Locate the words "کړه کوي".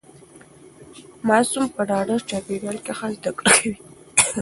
3.37-3.75